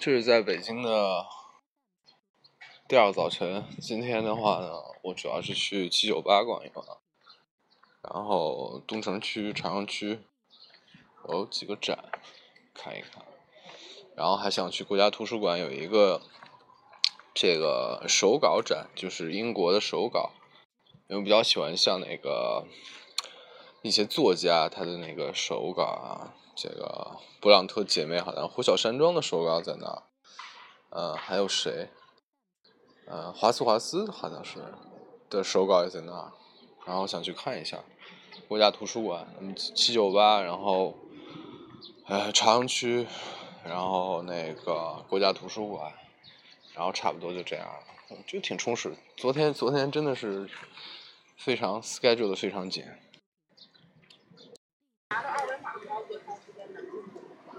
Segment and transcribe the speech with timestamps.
[0.00, 1.26] 这是在北京的
[2.86, 3.64] 第二早晨。
[3.80, 4.70] 今天的话呢，
[5.02, 6.86] 我主要是去七九八逛一逛，
[8.02, 10.20] 然后东城区、朝阳区
[11.28, 12.12] 有几个展
[12.72, 13.24] 看一看，
[14.14, 16.22] 然后还想去国家图书馆有一个
[17.34, 20.30] 这个手稿展，就是英国的手稿，
[21.08, 22.68] 因为比较喜欢像那个
[23.82, 26.34] 一些作家他的那个手稿啊。
[26.60, 30.02] 这个勃朗特姐妹好像呼啸山庄的手稿在那儿，
[30.90, 31.88] 呃，还有谁？
[33.06, 34.58] 呃，华斯华斯好像是
[35.30, 36.32] 的手稿也在那儿，
[36.84, 37.84] 然后想去看一下
[38.48, 40.98] 国家图书馆，嗯，七九八，然后
[42.06, 43.06] 呃朝阳区，
[43.62, 45.94] 然后那个国家图书馆，
[46.74, 48.96] 然后差不多就这样了，就挺充实。
[49.16, 50.50] 昨天昨天真的是
[51.36, 52.84] 非常 schedule 的非常紧。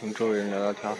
[0.00, 0.96] 跟周围人聊聊天。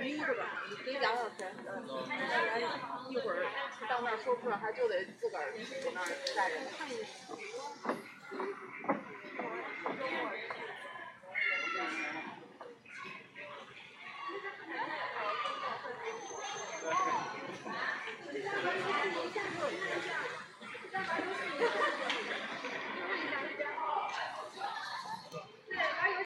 [0.00, 0.44] 晕是吧？
[0.84, 1.44] 你俩小时，
[3.10, 3.46] 一会儿
[3.88, 5.52] 到那儿说不出来，还就得自个儿
[5.84, 6.56] 搁那儿待着。